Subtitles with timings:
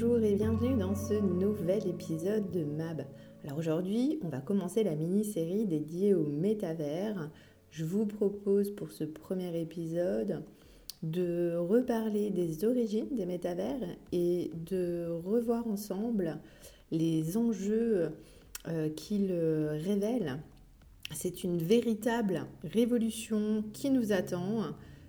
[0.00, 3.04] Bonjour et bienvenue dans ce nouvel épisode de MAB.
[3.42, 7.28] Alors aujourd'hui, on va commencer la mini-série dédiée au métavers.
[7.72, 10.44] Je vous propose pour ce premier épisode
[11.02, 13.80] de reparler des origines des métavers
[14.12, 16.38] et de revoir ensemble
[16.92, 18.12] les enjeux
[18.68, 20.38] euh, qu'ils révèlent.
[21.12, 24.62] C'est une véritable révolution qui nous attend.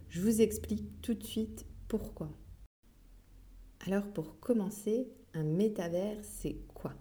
[0.09, 2.31] Je vous explique tout de suite pourquoi.
[3.85, 6.93] Alors pour commencer, un métavers, c'est quoi?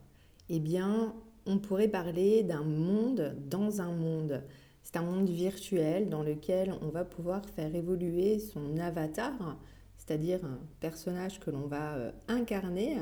[0.48, 1.14] Eh bien,
[1.46, 4.42] on pourrait parler d'un monde dans un monde.
[4.84, 9.59] C'est un monde virtuel dans lequel on va pouvoir faire évoluer son avatar,
[9.96, 12.97] c'est-à-dire un personnage que l'on va euh, incarner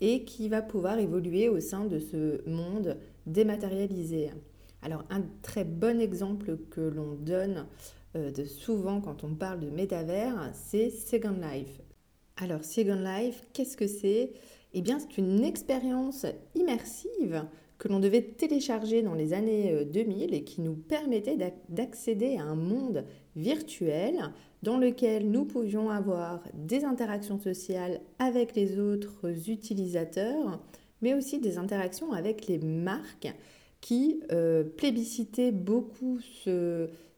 [0.00, 4.30] et qui va pouvoir évoluer au sein de ce monde dématérialisé.
[4.82, 7.66] Alors un très bon exemple que l'on donne
[8.14, 11.80] euh, de souvent quand on parle de métavers, c'est Second Life.
[12.38, 14.32] Alors, Second Life, qu'est-ce que c'est?
[14.74, 17.46] Eh bien, c'est une expérience immersive
[17.78, 21.38] que l'on devait télécharger dans les années 2000 euh, et qui nous permettait
[21.70, 23.04] d'accéder à un monde
[23.36, 30.62] virtuel dans lequel nous pouvions avoir des interactions sociales avec les autres utilisateurs,
[31.00, 33.34] mais aussi des interactions avec les marques
[33.80, 36.18] qui euh, plébiscitaient beaucoup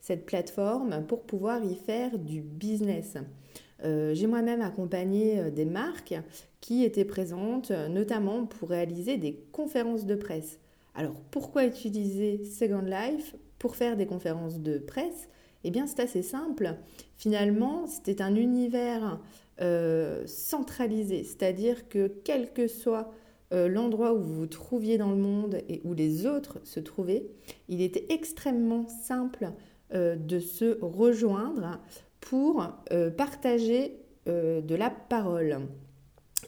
[0.00, 3.16] cette plateforme pour pouvoir y faire du business.
[3.84, 6.14] Euh, j'ai moi-même accompagné euh, des marques
[6.60, 10.58] qui étaient présentes euh, notamment pour réaliser des conférences de presse.
[10.94, 15.28] Alors pourquoi utiliser Second Life pour faire des conférences de presse?
[15.62, 16.74] Eh bien c'est assez simple.
[17.16, 19.20] Finalement c'était un univers
[20.26, 23.12] centralisé, c'est-à-dire que quel que soit
[23.50, 27.26] l'endroit où vous vous trouviez dans le monde et où les autres se trouvaient,
[27.68, 29.50] il était extrêmement simple
[29.92, 31.80] de se rejoindre
[32.28, 33.96] pour euh, partager
[34.28, 35.60] euh, de la parole.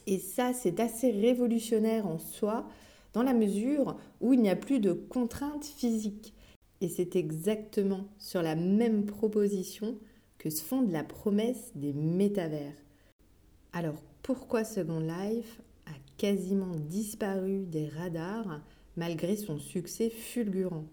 [0.05, 2.67] Et ça, c'est assez révolutionnaire en soi,
[3.13, 6.35] dans la mesure où il n'y a plus de contraintes physiques.
[6.81, 9.97] Et c'est exactement sur la même proposition
[10.37, 12.75] que se fonde la promesse des métavers.
[13.73, 18.61] Alors pourquoi Second Life a quasiment disparu des radars
[18.97, 20.85] malgré son succès fulgurant?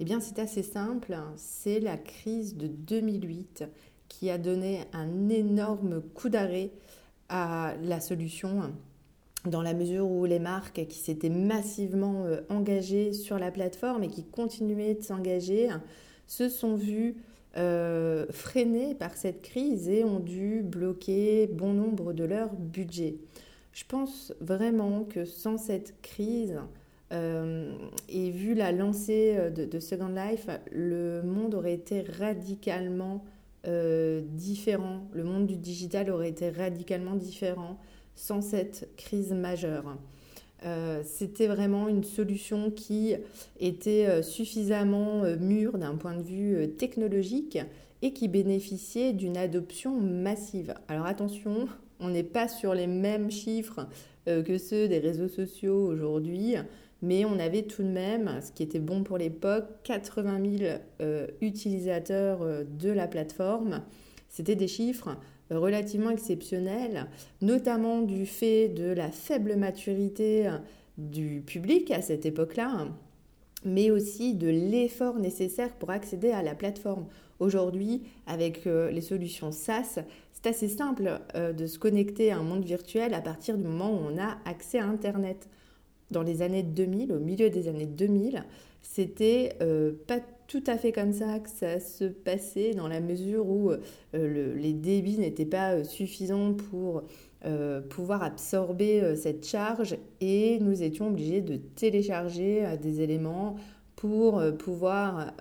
[0.00, 3.64] Eh bien c'est assez simple, c'est la crise de 2008
[4.08, 6.70] qui a donné un énorme coup d'arrêt
[7.28, 8.72] à la solution
[9.44, 14.08] dans la mesure où les marques qui s'étaient massivement euh, engagées sur la plateforme et
[14.08, 15.68] qui continuaient de s'engager
[16.26, 17.16] se sont vues
[17.56, 23.16] euh, freinées par cette crise et ont dû bloquer bon nombre de leur budget.
[23.72, 26.58] Je pense vraiment que sans cette crise
[27.12, 27.72] euh,
[28.08, 33.24] et vu la lancée de, de, Second Life, le monde aurait été radicalement
[33.66, 37.78] euh, différent, le monde du digital aurait été radicalement différent
[38.14, 39.96] sans cette crise majeure.
[40.64, 43.14] Euh, c'était vraiment une solution qui
[43.60, 47.58] était euh, suffisamment mûre d'un point de vue technologique
[48.02, 50.74] et qui bénéficiait d'une adoption massive.
[50.88, 51.68] Alors attention,
[52.00, 53.86] on n'est pas sur les mêmes chiffres
[54.26, 56.56] que ceux des réseaux sociaux aujourd'hui
[57.02, 61.26] mais on avait tout de même, ce qui était bon pour l'époque, 80 000 euh,
[61.40, 63.82] utilisateurs euh, de la plateforme.
[64.28, 65.16] C'était des chiffres
[65.52, 67.06] euh, relativement exceptionnels,
[67.40, 70.50] notamment du fait de la faible maturité
[70.96, 72.88] du public à cette époque-là,
[73.64, 77.06] mais aussi de l'effort nécessaire pour accéder à la plateforme.
[77.40, 80.00] Aujourd'hui, avec les solutions SaaS,
[80.32, 84.00] c'est assez simple de se connecter à un monde virtuel à partir du moment où
[84.12, 85.48] on a accès à Internet
[86.10, 88.44] dans les années 2000, au milieu des années 2000,
[88.82, 93.46] c'était euh, pas tout à fait comme ça que ça se passait dans la mesure
[93.46, 97.02] où euh, les débits n'étaient pas euh, suffisants pour
[97.90, 103.56] pouvoir absorber cette charge et nous étions obligés de télécharger des éléments
[103.94, 105.32] pour pouvoir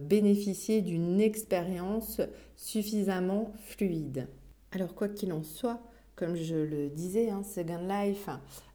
[0.00, 2.20] bénéficier d'une expérience
[2.56, 4.26] suffisamment fluide.
[4.74, 5.80] Alors quoi qu'il en soit,
[6.16, 8.28] comme je le disais, hein, Second Life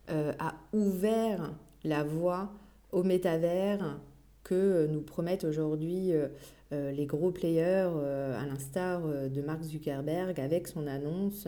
[0.09, 2.51] euh, a ouvert la voie
[2.91, 3.99] au métavers
[4.43, 6.29] que nous promettent aujourd'hui euh,
[6.71, 7.91] euh, les gros players,
[8.37, 11.47] à l'instar de Mark Zuckerberg, avec son annonce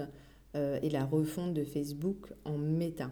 [0.54, 3.10] et la refonte de Facebook en méta.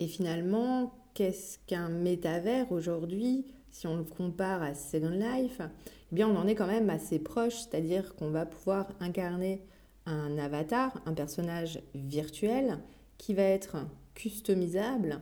[0.00, 6.28] Et finalement, qu'est-ce qu'un métavers aujourd'hui si on le compare à Second Life, eh bien
[6.28, 9.62] on en est quand même assez proche, c'est-à-dire qu'on va pouvoir incarner
[10.06, 12.78] un avatar, un personnage virtuel
[13.18, 13.76] qui va être
[14.14, 15.20] customisable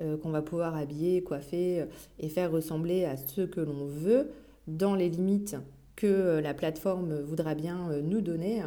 [0.00, 1.86] euh, qu'on va pouvoir habiller, coiffer euh,
[2.18, 4.30] et faire ressembler à ce que l'on veut
[4.66, 5.56] dans les limites
[5.96, 8.62] que euh, la plateforme voudra bien nous donner.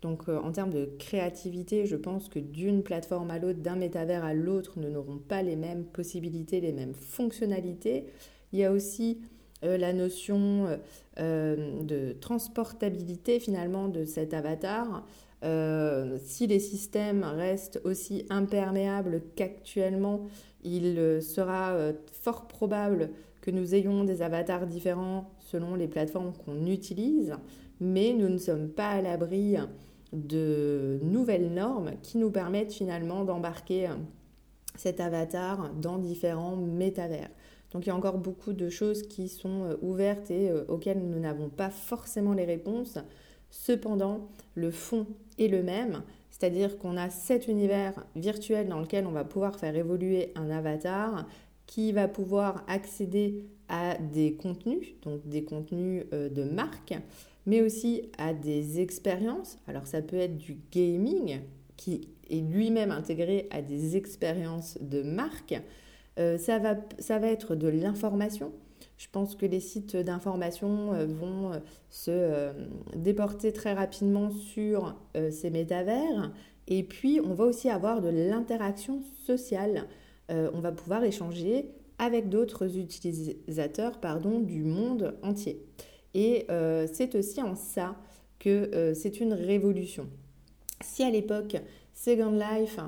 [0.00, 4.32] Donc en termes de créativité, je pense que d'une plateforme à l'autre, d'un métavers à
[4.32, 8.06] l'autre, nous n'aurons pas les mêmes possibilités, les mêmes fonctionnalités.
[8.52, 9.18] Il y a aussi
[9.62, 10.78] la notion
[11.16, 15.04] de transportabilité finalement de cet avatar.
[15.44, 20.26] Euh, si les systèmes restent aussi imperméables qu'actuellement,
[20.64, 23.10] il euh, sera euh, fort probable
[23.40, 27.34] que nous ayons des avatars différents selon les plateformes qu'on utilise,
[27.80, 29.56] mais nous ne sommes pas à l'abri
[30.12, 33.88] de nouvelles normes qui nous permettent finalement d'embarquer
[34.74, 37.30] cet avatar dans différents métavers.
[37.72, 41.50] Donc il y a encore beaucoup de choses qui sont ouvertes et auxquelles nous n'avons
[41.50, 42.98] pas forcément les réponses.
[43.50, 45.06] Cependant, le fond
[45.38, 49.74] est le même, c'est-à-dire qu'on a cet univers virtuel dans lequel on va pouvoir faire
[49.74, 51.26] évoluer un avatar
[51.66, 56.94] qui va pouvoir accéder à des contenus, donc des contenus euh, de marque,
[57.48, 59.56] mais aussi à des expériences.
[59.66, 61.40] Alors ça peut être du gaming
[61.78, 65.54] qui est lui-même intégré à des expériences de marque.
[66.18, 68.52] Euh, ça, va, ça va être de l'information.
[68.98, 71.58] Je pense que les sites d'information euh, vont euh,
[71.88, 72.50] se
[72.94, 74.94] déporter très rapidement sur
[75.30, 76.30] ces métavers.
[76.66, 79.86] Et puis, on va aussi avoir de l'interaction sociale.
[80.28, 85.64] on va pouvoir échanger avec d'autres utilisateurs pardon, du monde entier.
[86.14, 86.46] Et
[86.92, 87.96] c'est aussi en ça
[88.38, 90.08] que c'est une révolution.
[90.80, 91.56] Si à l'époque,
[91.92, 92.78] Second Life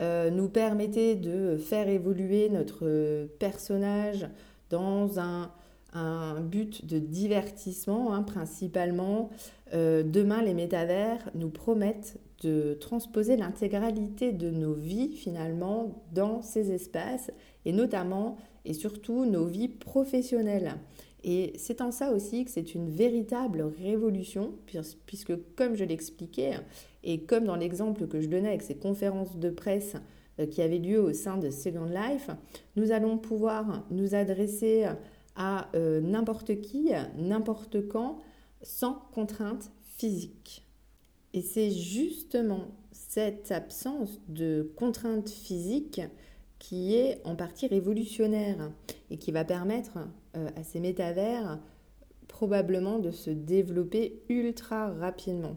[0.00, 4.28] nous permettait de faire évoluer notre personnage
[4.70, 5.50] dans un,
[6.42, 9.30] but de divertissement hein, principalement.
[9.74, 16.70] Euh, demain, les métavers nous promettent de transposer l'intégralité de nos vies finalement dans ces
[16.70, 17.32] espaces
[17.64, 20.74] et notamment et surtout nos vies professionnelles.
[21.24, 24.54] Et c'est en ça aussi que c'est une véritable révolution,
[25.06, 26.54] puisque comme je l'expliquais,
[27.02, 29.96] et comme dans l'exemple que je donnais avec ces conférences de presse
[30.38, 32.30] euh, qui avait lieu au sein de Second Life,
[32.76, 34.86] nous allons pouvoir nous adresser
[35.34, 38.18] à euh, n'importe qui, n'importe quand,
[38.62, 40.64] sans contrainte physique.
[41.34, 46.00] Et c'est justement cette absence de contrainte physique
[46.58, 48.70] qui est en partie révolutionnaire
[49.10, 49.98] et qui va permettre
[50.56, 51.58] à ces métavers
[52.28, 55.56] probablement de se développer ultra rapidement.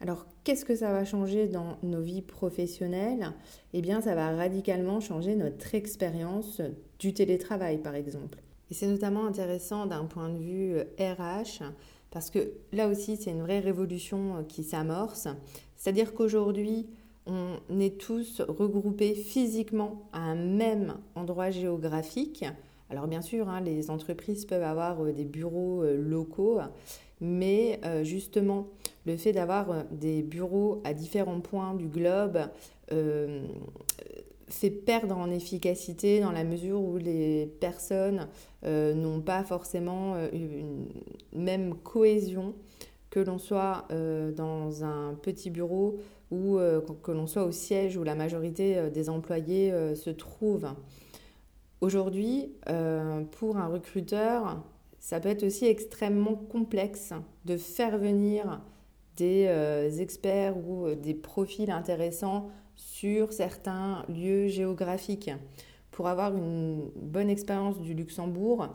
[0.00, 3.32] Alors, qu'est-ce que ça va changer dans nos vies professionnelles?
[3.72, 6.60] Eh bien, ça va radicalement changer notre expérience
[6.98, 8.38] du télétravail, par exemple.
[8.70, 11.70] Et c'est notamment intéressant d'un point de vue RH, euh,
[12.10, 15.28] parce que là aussi, c'est une vraie révolution euh, qui s'amorce.
[15.76, 16.86] C'est-à-dire qu'aujourd'hui,
[17.26, 22.44] on est tous regroupés physiquement à un même endroit géographique.
[22.90, 26.60] Alors bien sûr, hein, les entreprises peuvent avoir euh, des bureaux locaux,
[27.20, 28.68] mais euh, justement,
[29.06, 32.38] le fait d'avoir euh, des bureaux à différents points du globe
[32.92, 33.46] euh,
[34.48, 38.28] fait perdre en efficacité dans la mesure où les personnes
[38.64, 40.86] n'ont pas forcément une
[41.32, 42.54] même cohésion
[43.10, 43.88] que l'on soit
[44.36, 45.98] dans un petit bureau
[46.30, 46.60] ou
[47.02, 50.68] que l'on soit au siège où la majorité des employés se trouvent.
[51.86, 52.50] Aujourd'hui,
[53.38, 54.60] pour un recruteur,
[54.98, 57.12] ça peut être aussi extrêmement complexe
[57.44, 58.60] de faire venir
[59.16, 65.30] des euh, experts ou euh, des profils intéressants sur certains lieux géographiques.
[65.92, 68.66] Pour avoir une bonne expérience du Luxembourg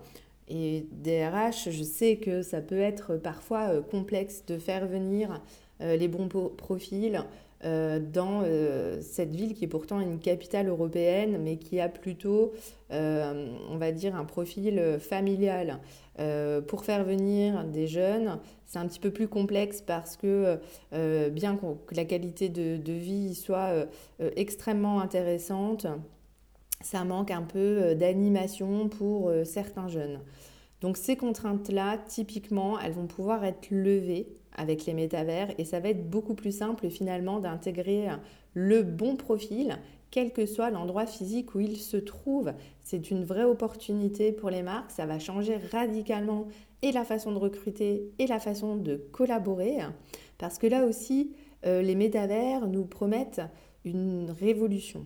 [0.48, 5.42] et des RH, je sais que ça peut être parfois euh, complexe de faire venir
[5.84, 7.26] les bons profils
[7.64, 12.54] euh, dans euh, cette ville qui est pourtant une capitale européenne, mais qui a plutôt,
[12.92, 15.80] euh, on va dire, un profil familial.
[16.68, 20.60] pour faire venir des jeunes, c'est un petit peu plus complexe parce que
[21.30, 23.88] bien que la qualité de, de vie soit
[24.36, 25.88] extrêmement intéressante,
[26.82, 30.20] ça manque un peu d'animation pour certains jeunes.
[30.82, 35.90] Donc ces contraintes-là, typiquement, elles vont pouvoir être levées avec les métavers et ça va
[35.90, 38.10] être beaucoup plus simple finalement d'intégrer
[38.54, 39.78] le bon profil
[40.12, 42.52] quel que soit l'endroit physique où il se trouve.
[42.84, 46.48] C'est une vraie opportunité pour les marques, ça va changer radicalement
[46.82, 49.78] et la façon de recruter et la façon de collaborer
[50.38, 51.32] parce que là aussi
[51.66, 53.42] euh, les métavers nous promettent
[53.86, 55.06] une révolution.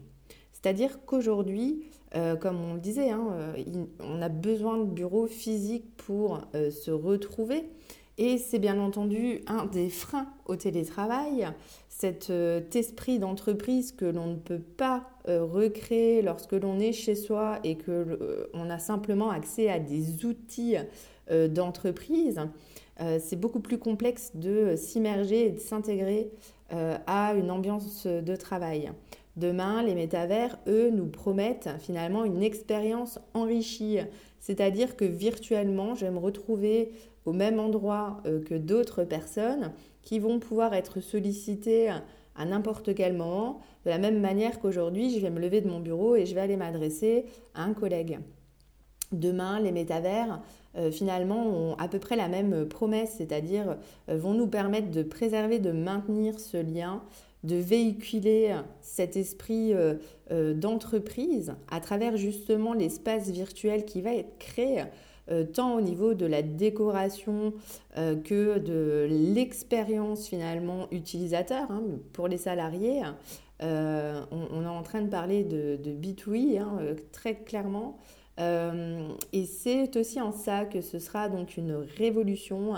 [0.54, 1.84] C'est-à-dire qu'aujourd'hui,
[2.16, 3.64] euh, comme on le disait, hein, euh,
[4.00, 7.70] on a besoin de bureaux physiques pour se retrouver.
[8.18, 11.50] Et c'est bien entendu un des freins au télétravail,
[11.90, 17.16] cet euh, esprit d'entreprise que l'on ne peut pas euh, recréer lorsque l'on est chez
[17.16, 20.76] soi et que euh, on a simplement accès à des outils
[21.50, 22.40] d'entreprise.
[23.00, 26.30] c'est beaucoup plus complexe de s'immerger et de s'intégrer
[26.70, 28.92] à une ambiance de travail.
[29.36, 33.98] Demain, les métavers, eux, nous promettent finalement une expérience enrichie.
[34.40, 36.92] C'est-à-dire que virtuellement, je vais me retrouver
[37.26, 41.90] au même endroit euh, que d'autres personnes qui vont pouvoir être sollicitées
[42.36, 45.80] à n'importe quel moment, de la même manière qu'aujourd'hui, je vais me lever de mon
[45.80, 48.20] bureau et je vais aller m'adresser à un collègue.
[49.12, 50.42] Demain, les métavers,
[50.76, 53.78] euh, finalement, ont à peu près la même promesse, c'est-à-dire
[54.10, 57.02] euh, vont nous permettre de préserver, de maintenir ce lien,
[57.44, 59.72] de véhiculer cet esprit
[60.32, 64.82] d'entreprise à travers justement l'espace virtuel qui va être créé
[65.32, 67.54] euh, tant au niveau de la décoration
[67.98, 71.82] euh, que de l'expérience finalement utilisateur hein,
[72.14, 73.02] pour les salariés.
[73.64, 76.78] Euh, on, est en train de parler de, de B2E hein,
[77.12, 77.98] très clairement.
[78.38, 82.74] et c'est aussi en ça que ce sera donc une révolution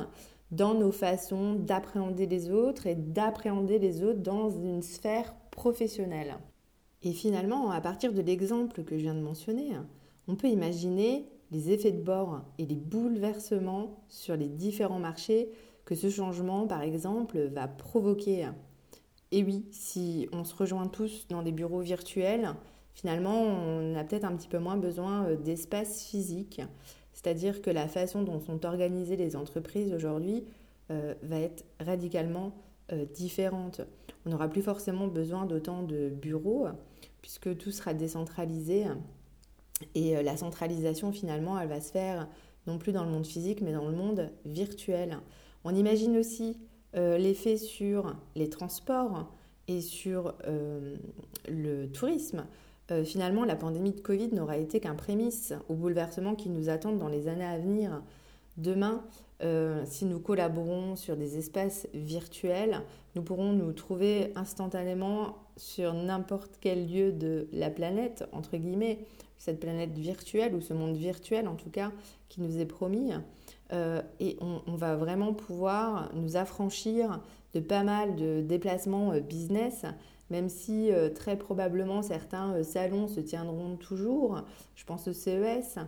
[0.51, 6.37] dans nos façons d'appréhender les autres et d'appréhender les autres dans une sphère professionnelle.
[7.03, 9.71] Et finalement, à partir de l'exemple que je viens de mentionner,
[10.27, 15.49] on peut imaginer les effets de bord et les bouleversements sur les différents marchés
[15.85, 18.49] que ce changement, par exemple, va provoquer.
[19.31, 22.53] Et oui, si on se rejoint tous dans des bureaux virtuels,
[22.93, 26.61] finalement, on a peut-être un petit peu moins besoin euh, d'espace physique.
[27.13, 30.45] C'est-à-dire que la façon dont sont organisées les entreprises aujourd'hui
[30.91, 32.53] euh, va être radicalement
[32.91, 33.81] euh, différente.
[34.25, 36.67] On n'aura plus forcément besoin d'autant de bureaux
[37.21, 38.85] puisque tout sera décentralisé
[39.95, 42.27] et euh, la centralisation, finalement, elle va se faire
[42.65, 45.19] non plus dans le monde physique, mais dans le monde virtuel.
[45.63, 46.57] On imagine aussi
[46.95, 49.31] euh, l'effet sur les transports
[49.67, 50.95] et sur euh,
[51.47, 52.45] le tourisme.
[53.03, 57.09] finalement, la pandémie de Covid n'aura été qu'un prémisse aux bouleversements qui nous attendent dans
[57.09, 58.01] les années à venir.
[58.55, 59.03] Demain,
[59.85, 62.81] si nous collaborons sur des espaces virtuels,
[63.15, 68.99] nous pourrons nous trouver instantanément sur n'importe quel lieu de la planète, entre guillemets,
[69.37, 71.91] cette planète virtuelle ou ce monde virtuel en tout cas
[72.29, 73.11] qui nous est promis.
[73.73, 77.19] Euh, et on, va vraiment pouvoir nous affranchir
[77.53, 79.85] de pas mal de déplacements euh, business,
[80.29, 84.41] même si euh, très probablement certains salons se tiendront toujours.
[84.75, 85.79] Je pense au CES,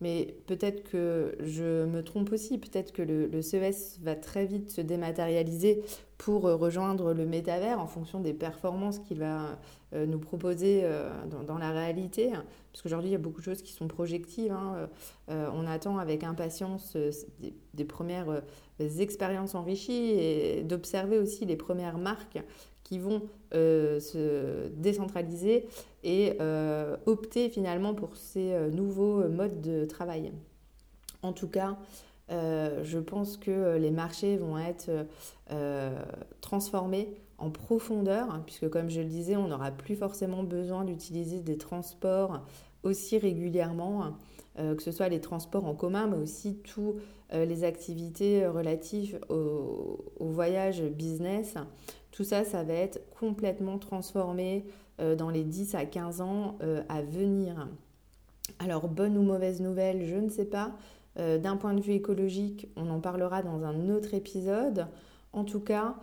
[0.00, 4.80] mais peut-être que je me trompe aussi, peut-être que le, CES va très vite se
[4.80, 5.82] dématérialiser
[6.16, 9.58] pour rejoindre le métavers en fonction des performances qu'il va
[9.94, 10.84] nous proposer
[11.46, 12.32] dans, la réalité.
[12.72, 14.50] Parce qu'aujourd'hui, il y a beaucoup de choses qui sont projectives.
[14.50, 14.88] Hein.
[15.28, 16.96] on attend avec impatience
[17.74, 18.42] des, premières
[18.80, 22.40] expériences enrichies et d'observer aussi les premières marques
[22.88, 23.22] qui vont
[23.54, 25.66] euh, se décentraliser
[26.04, 30.32] et euh, opter finalement pour ces euh, nouveaux modes de travail.
[31.22, 31.76] En tout cas,
[32.30, 34.90] je pense que les marchés vont être
[36.42, 41.40] transformés en profondeur, hein, puisque comme je le disais, on n'aura plus forcément besoin d'utiliser
[41.40, 42.40] des transports
[42.82, 44.12] aussi régulièrement,
[44.56, 47.00] que ce soit les transports en commun, mais aussi toutes
[47.32, 51.56] les activités relatives au voyage business.
[52.10, 54.64] Tout ça, ça va être complètement transformé
[55.00, 57.68] euh, dans les 10 à 15 ans euh, à venir.
[58.58, 60.72] Alors, bonne ou mauvaise nouvelle, je ne sais pas.
[61.18, 64.86] Euh, d'un point de vue écologique, on en parlera dans un autre épisode.
[65.32, 65.96] En tout cas,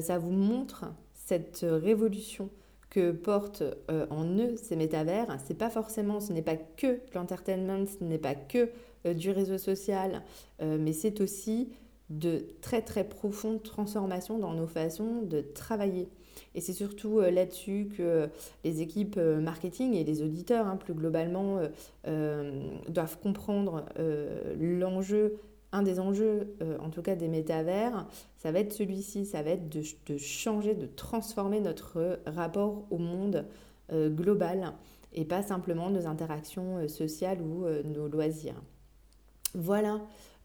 [0.00, 0.84] ça vous montre
[1.14, 2.50] cette révolution
[2.90, 5.26] que portent en eux ces métavers.
[5.44, 8.70] C'est pas forcément, ce n'est pas que l'entertainment, ce n'est pas que
[9.10, 10.22] du réseau social,
[10.60, 11.70] mais c'est aussi
[12.10, 16.08] de très très profondes transformations dans nos façons de travailler.
[16.54, 18.28] Et c'est surtout euh, là-dessus que
[18.64, 21.60] les équipes euh, marketing et les auditeurs, hein, plus globalement,
[22.06, 23.84] euh, doivent comprendre
[24.58, 25.36] l'enjeu,
[25.72, 28.06] un des enjeux, en tout cas des métavers,
[28.38, 32.96] ça va être celui-ci, ça va être de, de, changer, de transformer notre rapport au
[32.96, 33.44] monde
[33.92, 34.72] global
[35.12, 38.62] et pas simplement nos interactions sociales ou nos loisirs.
[39.54, 40.00] Voilà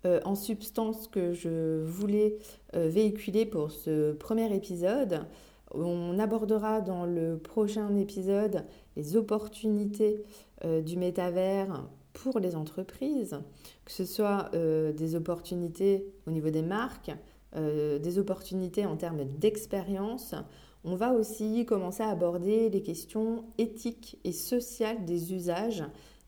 [0.06, 2.38] euh, en substance que je voulais
[2.76, 5.26] euh, véhiculer pour ce premier épisode.
[5.74, 8.66] On abordera dans le prochain épisode
[8.98, 10.22] les opportunités
[10.66, 13.40] euh, du métavers pour les entreprises,
[13.86, 17.12] que ce soit des opportunités au niveau des marques,
[17.56, 20.36] des opportunités en termes d'expérience.
[20.84, 25.84] On va aussi commencer à aborder les questions éthiques et sociales des usages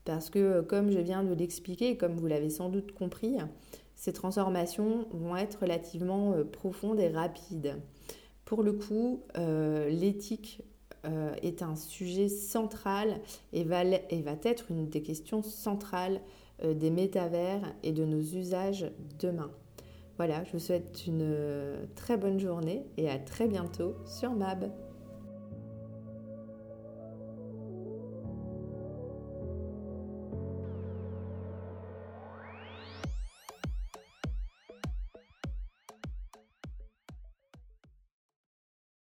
[0.06, 3.36] parce que, comme je viens de l'expliquer, comme vous l'avez sans doute compris,
[3.96, 7.76] ces transformations vont être relativement euh, profondes et rapides.
[8.44, 10.62] Pour le coup, euh, l'éthique
[11.06, 13.20] euh, est un sujet central
[13.52, 13.82] et va,
[14.44, 16.20] être une des questions centrales
[16.64, 19.50] des métavers et de nos usages demain.
[20.16, 24.70] Voilà, je vous souhaite une très bonne journée et à très bientôt sur MAB.